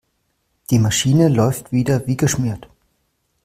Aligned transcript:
Die 0.71 0.79
Maschine 0.79 1.29
läuft 1.29 1.71
wieder 1.71 2.07
wie 2.07 2.17
geschmiert. 2.17 2.67